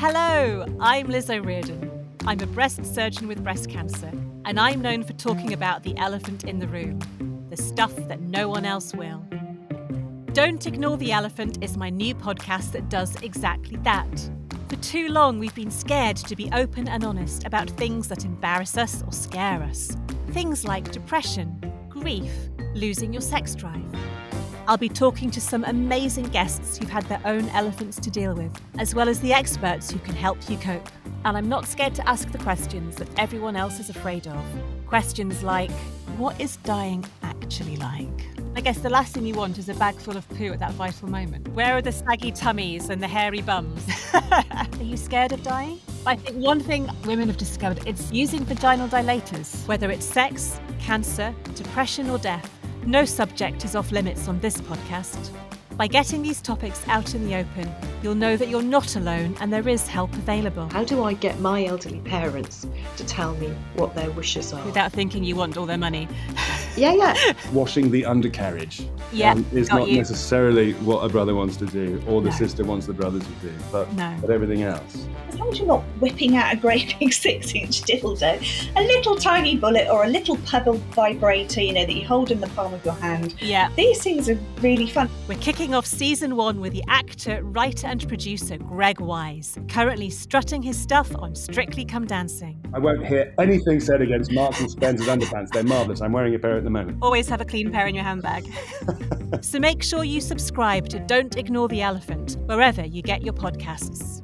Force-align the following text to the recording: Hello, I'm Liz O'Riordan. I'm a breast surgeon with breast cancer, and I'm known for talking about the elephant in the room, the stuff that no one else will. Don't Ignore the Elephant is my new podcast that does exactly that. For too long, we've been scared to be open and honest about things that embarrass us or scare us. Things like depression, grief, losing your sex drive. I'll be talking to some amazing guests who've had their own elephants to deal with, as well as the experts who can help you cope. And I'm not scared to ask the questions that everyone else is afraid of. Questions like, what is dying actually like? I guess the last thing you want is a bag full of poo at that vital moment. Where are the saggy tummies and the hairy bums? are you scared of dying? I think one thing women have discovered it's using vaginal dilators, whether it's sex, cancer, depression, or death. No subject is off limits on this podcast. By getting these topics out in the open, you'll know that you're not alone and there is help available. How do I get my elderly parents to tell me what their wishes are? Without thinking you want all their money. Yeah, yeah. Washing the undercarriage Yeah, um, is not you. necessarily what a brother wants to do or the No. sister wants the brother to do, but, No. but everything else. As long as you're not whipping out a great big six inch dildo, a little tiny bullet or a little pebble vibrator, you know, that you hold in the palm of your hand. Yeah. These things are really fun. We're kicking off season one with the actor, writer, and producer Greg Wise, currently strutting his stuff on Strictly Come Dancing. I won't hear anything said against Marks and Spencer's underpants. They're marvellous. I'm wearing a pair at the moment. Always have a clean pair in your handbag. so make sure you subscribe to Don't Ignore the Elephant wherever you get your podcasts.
Hello, 0.00 0.64
I'm 0.78 1.08
Liz 1.08 1.28
O'Riordan. 1.28 2.06
I'm 2.24 2.38
a 2.38 2.46
breast 2.46 2.86
surgeon 2.86 3.26
with 3.26 3.42
breast 3.42 3.68
cancer, 3.68 4.12
and 4.44 4.60
I'm 4.60 4.80
known 4.80 5.02
for 5.02 5.12
talking 5.14 5.52
about 5.52 5.82
the 5.82 5.96
elephant 5.96 6.44
in 6.44 6.60
the 6.60 6.68
room, 6.68 7.00
the 7.50 7.56
stuff 7.56 7.92
that 8.06 8.20
no 8.20 8.48
one 8.48 8.64
else 8.64 8.94
will. 8.94 9.24
Don't 10.34 10.64
Ignore 10.64 10.98
the 10.98 11.10
Elephant 11.10 11.58
is 11.64 11.76
my 11.76 11.90
new 11.90 12.14
podcast 12.14 12.70
that 12.72 12.88
does 12.88 13.20
exactly 13.22 13.76
that. 13.78 14.30
For 14.68 14.76
too 14.76 15.08
long, 15.08 15.40
we've 15.40 15.56
been 15.56 15.72
scared 15.72 16.16
to 16.18 16.36
be 16.36 16.48
open 16.52 16.86
and 16.86 17.02
honest 17.02 17.44
about 17.44 17.68
things 17.70 18.06
that 18.06 18.24
embarrass 18.24 18.76
us 18.76 19.02
or 19.04 19.10
scare 19.10 19.64
us. 19.64 19.96
Things 20.28 20.64
like 20.64 20.92
depression, 20.92 21.60
grief, 21.88 22.30
losing 22.72 23.12
your 23.12 23.22
sex 23.22 23.56
drive. 23.56 23.82
I'll 24.68 24.76
be 24.76 24.90
talking 24.90 25.30
to 25.30 25.40
some 25.40 25.64
amazing 25.64 26.26
guests 26.26 26.76
who've 26.76 26.90
had 26.90 27.04
their 27.04 27.22
own 27.24 27.48
elephants 27.48 27.98
to 28.00 28.10
deal 28.10 28.34
with, 28.34 28.52
as 28.78 28.94
well 28.94 29.08
as 29.08 29.18
the 29.20 29.32
experts 29.32 29.90
who 29.90 29.98
can 30.00 30.14
help 30.14 30.36
you 30.50 30.58
cope. 30.58 30.86
And 31.24 31.38
I'm 31.38 31.48
not 31.48 31.66
scared 31.66 31.94
to 31.94 32.06
ask 32.06 32.30
the 32.30 32.36
questions 32.36 32.96
that 32.96 33.08
everyone 33.18 33.56
else 33.56 33.80
is 33.80 33.88
afraid 33.88 34.26
of. 34.26 34.44
Questions 34.86 35.42
like, 35.42 35.70
what 36.18 36.38
is 36.38 36.56
dying 36.58 37.02
actually 37.22 37.76
like? 37.76 38.26
I 38.56 38.60
guess 38.60 38.80
the 38.80 38.90
last 38.90 39.14
thing 39.14 39.24
you 39.24 39.32
want 39.32 39.56
is 39.56 39.70
a 39.70 39.74
bag 39.74 39.94
full 39.94 40.18
of 40.18 40.28
poo 40.28 40.52
at 40.52 40.58
that 40.58 40.74
vital 40.74 41.08
moment. 41.08 41.48
Where 41.54 41.74
are 41.74 41.82
the 41.82 41.92
saggy 41.92 42.30
tummies 42.30 42.90
and 42.90 43.02
the 43.02 43.08
hairy 43.08 43.40
bums? 43.40 43.86
are 44.12 44.66
you 44.82 44.98
scared 44.98 45.32
of 45.32 45.42
dying? 45.42 45.80
I 46.04 46.16
think 46.16 46.36
one 46.36 46.60
thing 46.60 46.90
women 47.06 47.28
have 47.28 47.38
discovered 47.38 47.80
it's 47.86 48.12
using 48.12 48.44
vaginal 48.44 48.88
dilators, 48.88 49.66
whether 49.66 49.90
it's 49.90 50.04
sex, 50.04 50.60
cancer, 50.78 51.34
depression, 51.54 52.10
or 52.10 52.18
death. 52.18 52.57
No 52.88 53.04
subject 53.04 53.66
is 53.66 53.76
off 53.76 53.92
limits 53.92 54.28
on 54.28 54.40
this 54.40 54.56
podcast. 54.62 55.28
By 55.76 55.88
getting 55.88 56.22
these 56.22 56.40
topics 56.40 56.82
out 56.88 57.14
in 57.14 57.22
the 57.28 57.34
open, 57.34 57.70
you'll 58.02 58.14
know 58.14 58.34
that 58.38 58.48
you're 58.48 58.62
not 58.62 58.96
alone 58.96 59.36
and 59.40 59.52
there 59.52 59.68
is 59.68 59.86
help 59.86 60.10
available. 60.14 60.70
How 60.70 60.84
do 60.84 61.04
I 61.04 61.12
get 61.12 61.38
my 61.38 61.66
elderly 61.66 62.00
parents 62.00 62.66
to 62.96 63.04
tell 63.04 63.34
me 63.34 63.48
what 63.74 63.94
their 63.94 64.10
wishes 64.12 64.54
are? 64.54 64.64
Without 64.64 64.90
thinking 64.90 65.22
you 65.22 65.36
want 65.36 65.58
all 65.58 65.66
their 65.66 65.76
money. 65.76 66.08
Yeah, 66.78 66.92
yeah. 66.92 67.32
Washing 67.52 67.90
the 67.90 68.04
undercarriage 68.04 68.82
Yeah, 69.12 69.32
um, 69.32 69.44
is 69.52 69.68
not 69.70 69.88
you. 69.88 69.96
necessarily 69.98 70.72
what 70.74 71.00
a 71.04 71.08
brother 71.08 71.34
wants 71.34 71.56
to 71.58 71.66
do 71.66 72.02
or 72.06 72.20
the 72.22 72.30
No. 72.30 72.36
sister 72.36 72.64
wants 72.64 72.86
the 72.86 72.92
brother 72.92 73.18
to 73.18 73.26
do, 73.42 73.52
but, 73.72 73.92
No. 73.94 74.14
but 74.20 74.30
everything 74.30 74.62
else. 74.62 75.06
As 75.28 75.38
long 75.38 75.50
as 75.52 75.58
you're 75.58 75.66
not 75.66 75.82
whipping 76.00 76.36
out 76.36 76.52
a 76.52 76.56
great 76.56 76.94
big 77.00 77.12
six 77.24 77.54
inch 77.54 77.82
dildo, 77.82 78.40
a 78.76 78.82
little 78.82 79.16
tiny 79.16 79.56
bullet 79.56 79.88
or 79.90 80.04
a 80.04 80.08
little 80.08 80.36
pebble 80.38 80.74
vibrator, 80.92 81.60
you 81.60 81.72
know, 81.72 81.84
that 81.84 81.94
you 81.94 82.06
hold 82.06 82.30
in 82.30 82.40
the 82.40 82.46
palm 82.48 82.72
of 82.74 82.84
your 82.84 82.94
hand. 82.94 83.34
Yeah. 83.40 83.70
These 83.76 84.02
things 84.02 84.28
are 84.28 84.38
really 84.60 84.86
fun. 84.86 85.08
We're 85.28 85.38
kicking 85.38 85.74
off 85.74 85.86
season 85.86 86.36
one 86.36 86.60
with 86.60 86.72
the 86.72 86.84
actor, 86.88 87.42
writer, 87.42 87.86
and 87.88 88.06
producer 88.08 88.56
Greg 88.58 89.00
Wise, 89.00 89.58
currently 89.68 90.10
strutting 90.10 90.62
his 90.62 90.78
stuff 90.78 91.10
on 91.16 91.34
Strictly 91.34 91.84
Come 91.84 92.06
Dancing. 92.06 92.58
I 92.74 92.78
won't 92.78 93.04
hear 93.06 93.34
anything 93.38 93.80
said 93.80 94.02
against 94.02 94.30
Marks 94.32 94.60
and 94.60 94.70
Spencer's 94.70 95.08
underpants. 95.08 95.48
They're 95.50 95.62
marvellous. 95.64 96.00
I'm 96.02 96.12
wearing 96.12 96.34
a 96.34 96.38
pair 96.38 96.56
at 96.56 96.64
the 96.68 96.78
moment. 96.78 96.98
Always 97.02 97.28
have 97.28 97.40
a 97.40 97.44
clean 97.44 97.72
pair 97.72 97.86
in 97.86 97.94
your 97.94 98.04
handbag. 98.04 98.44
so 99.40 99.58
make 99.58 99.82
sure 99.82 100.04
you 100.04 100.20
subscribe 100.20 100.88
to 100.90 100.98
Don't 101.00 101.36
Ignore 101.36 101.68
the 101.68 101.82
Elephant 101.82 102.36
wherever 102.46 102.84
you 102.84 103.02
get 103.02 103.22
your 103.22 103.34
podcasts. 103.34 104.22